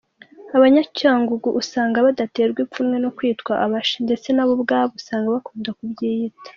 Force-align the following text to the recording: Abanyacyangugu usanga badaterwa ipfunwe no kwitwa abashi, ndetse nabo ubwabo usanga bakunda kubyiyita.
Abanyacyangugu 0.57 1.49
usanga 1.61 2.05
badaterwa 2.07 2.59
ipfunwe 2.65 2.97
no 3.03 3.09
kwitwa 3.17 3.53
abashi, 3.65 3.97
ndetse 4.05 4.27
nabo 4.31 4.51
ubwabo 4.57 4.93
usanga 4.99 5.27
bakunda 5.35 5.69
kubyiyita. 5.77 6.39